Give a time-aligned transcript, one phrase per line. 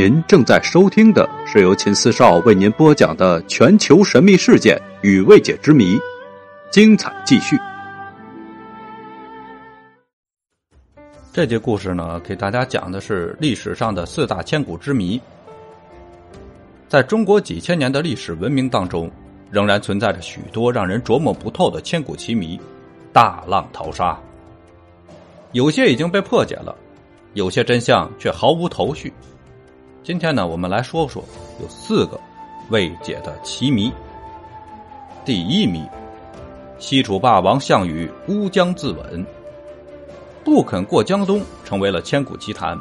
[0.00, 5.98] 您正在收听的是由秦四少为您播讲的全球神秘事件与未解之谜，
[6.70, 7.58] 精彩继续。
[11.32, 15.20] 这节故事呢，给大家讲的是历史上的四大千古之谜。
[16.86, 19.10] 在中国几千年的历史文明当中，
[19.50, 22.56] 仍然存在着许多让人琢磨不透的千古奇谜。
[23.12, 24.16] 大浪淘沙，
[25.50, 26.72] 有些已经被破解了，
[27.34, 29.12] 有些真相却毫无头绪。
[30.04, 31.22] 今天呢，我们来说说
[31.60, 32.18] 有四个
[32.70, 33.92] 未解的奇谜。
[35.24, 35.84] 第一谜：
[36.78, 39.22] 西楚霸王项羽乌江自刎，
[40.44, 42.78] 不肯过江东，成为了千古奇谈，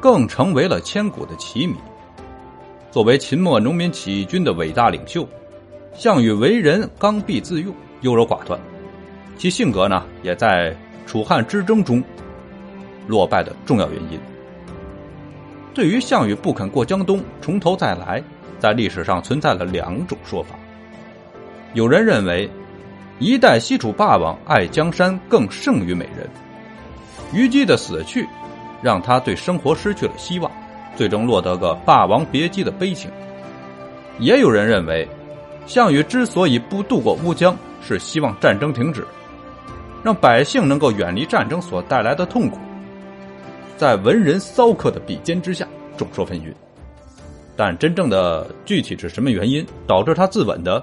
[0.00, 1.74] 更成为了千古的奇谜。
[2.90, 5.28] 作为秦末农民起义军的伟大领袖，
[5.94, 8.58] 项羽为人刚愎自用、优柔寡断，
[9.36, 10.74] 其性格呢，也在
[11.06, 12.02] 楚汉之争中
[13.06, 14.18] 落败的重要原因。
[15.74, 18.22] 对于项羽不肯过江东，从头再来，
[18.58, 20.54] 在历史上存在了两种说法。
[21.72, 22.50] 有人认为，
[23.18, 26.28] 一代西楚霸王爱江山更胜于美人，
[27.32, 28.28] 虞姬的死去，
[28.82, 30.50] 让他对生活失去了希望，
[30.94, 33.10] 最终落得个霸王别姬的悲情。
[34.18, 35.08] 也有人认为，
[35.66, 39.06] 项羽之所以不渡过乌江，是希望战争停止，
[40.02, 42.58] 让百姓能够远离战争所带来的痛苦。
[43.82, 45.66] 在文人骚客的比肩之下，
[45.96, 46.54] 众说纷纭。
[47.56, 50.80] 但真正的具体是什么原因导致他自刎的，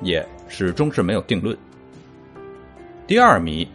[0.00, 1.54] 也始终是没有定论。
[3.06, 3.68] 第二谜，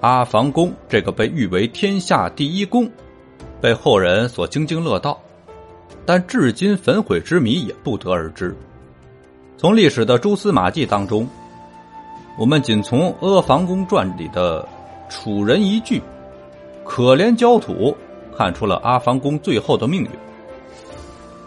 [0.00, 2.90] 阿房宫这个被誉为天下第一宫，
[3.60, 5.16] 被后人所津津乐道，
[6.04, 8.52] 但至今焚毁之谜也不得而知。
[9.56, 11.24] 从历史的蛛丝马迹当中，
[12.36, 14.68] 我们仅从《阿房宫传》里的
[15.08, 16.02] 楚人一句。
[16.84, 17.96] 可怜焦土，
[18.36, 20.10] 看出了阿房宫最后的命运。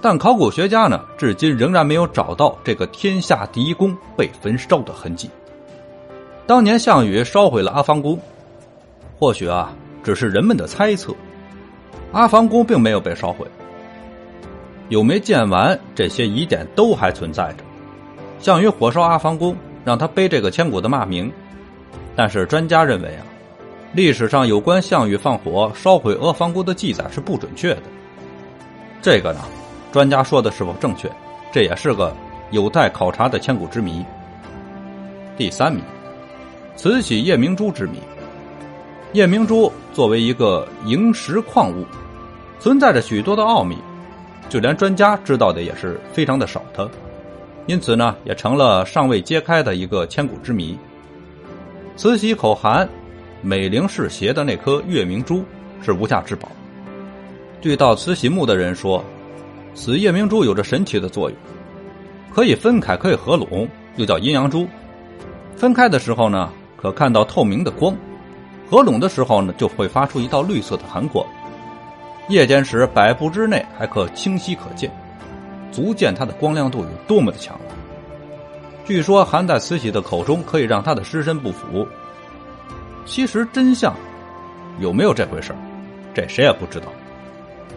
[0.01, 5.29] 但考古学家呢，至今仍然没有找到这个天下第一宫被焚烧的痕迹。
[6.45, 8.19] 当年项羽烧毁了阿房宫，
[9.19, 11.13] 或许啊，只是人们的猜测。
[12.13, 13.45] 阿房宫并没有被烧毁，
[14.87, 17.63] 有没建完这些疑点都还存在着。
[18.39, 21.29] 项羽火烧阿房宫，让他背这个千古的骂名。
[22.15, 23.26] 但是专家认为啊。
[23.97, 27.81] 历史上有关项羽放火烧毁阿房宫的记载是不准确的。
[29.01, 29.39] 这个呢，
[29.91, 31.11] 专家说的是否正确，
[31.51, 32.15] 这也是个
[32.51, 34.05] 有待考察的千古之谜。
[35.35, 35.81] 第三谜，
[36.75, 37.97] 慈禧夜明珠之谜。
[39.13, 41.83] 夜明珠作为一个萤石矿物，
[42.59, 43.75] 存在着许多的奥秘，
[44.47, 46.87] 就连专家知道的也是非常的少的，
[47.65, 50.77] 因此呢，也成了尚未揭开的一个千古之谜。
[51.95, 52.87] 慈禧口含。
[53.41, 55.43] 美龄是携的那颗月明珠
[55.81, 56.49] 是无价之宝。
[57.61, 59.03] 据到慈禧墓的人说，
[59.73, 61.37] 此夜明珠有着神奇的作用，
[62.33, 64.67] 可以分开，可以合拢，又叫阴阳珠。
[65.55, 67.93] 分开的时候呢，可看到透明的光；
[68.69, 71.25] 合拢的时候呢，就会发出一道绿色的寒光。
[72.29, 74.91] 夜间时，百步之内还可清晰可见，
[75.71, 77.59] 足见它的光亮度有多么的强。
[78.85, 81.87] 据说含在慈禧的口中，可以让她的尸身不腐。
[83.07, 83.95] 其实真相
[84.79, 85.55] 有没有这回事
[86.13, 86.87] 这谁也不知道。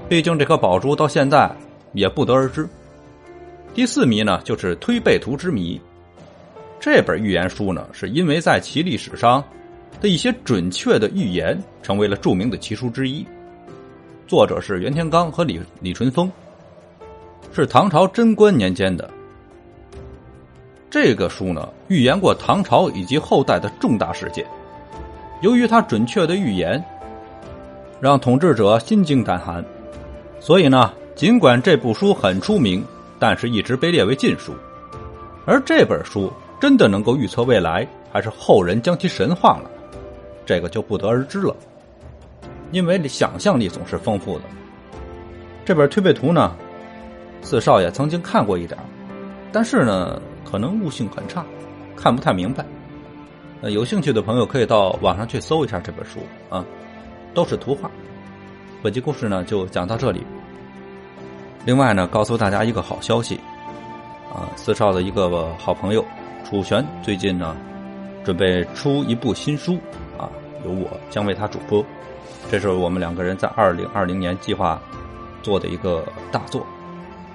[0.09, 1.51] 毕竟这颗宝珠到现在
[1.93, 2.69] 也不得而知。
[3.73, 5.81] 第四谜呢，就是推背图之谜。
[6.81, 9.43] 这本预言书呢，是因为在其历史上
[10.01, 13.25] 的一些准确的预言，成为了著名的奇书之一。
[14.27, 16.31] 作者是袁天罡和李李淳风，
[17.53, 19.09] 是唐朝贞观年间的。
[20.91, 24.45] 这个书呢，预言过唐朝以及后代的重大事件。
[25.41, 26.83] 由于他准确的预言，
[27.99, 29.65] 让统治者心惊胆寒，
[30.39, 32.85] 所以呢，尽管这部书很出名，
[33.19, 34.55] 但是一直被列为禁书。
[35.47, 36.31] 而这本书
[36.61, 39.71] 真的能够预测未来，还是后人将其神化了，
[40.45, 41.57] 这个就不得而知了。
[42.71, 44.45] 因为想象力总是丰富的。
[45.65, 46.55] 这本推背图呢，
[47.41, 48.79] 四少爷曾经看过一点，
[49.51, 51.45] 但是呢，可能悟性很差，
[51.97, 52.65] 看不太明白。
[53.63, 56.65] 呃，有兴趣的朋友可以到网上去搜一下这本书啊，
[57.35, 57.91] 都是图画。
[58.83, 60.25] 本期故事呢就讲到这里。
[61.67, 63.39] 另外呢，告诉大家一个好消息，
[64.33, 66.03] 啊，四少的一个好朋友
[66.43, 67.55] 楚玄最近呢
[68.25, 69.79] 准备出一部新书
[70.17, 70.31] 啊，
[70.65, 71.85] 由我将为他主播。
[72.51, 74.81] 这是我们两个人在二零二零年计划
[75.43, 76.03] 做的一个
[76.33, 76.61] 大作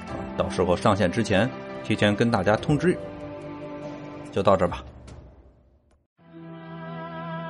[0.07, 1.47] 啊，到时候上线之前
[1.83, 2.97] 提前跟大家通知。
[4.31, 4.83] 就到这吧。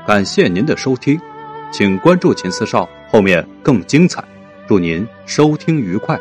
[0.05, 1.19] 感谢您的收听，
[1.71, 4.23] 请关注秦四少，后面更精彩。
[4.67, 6.15] 祝您收听愉快。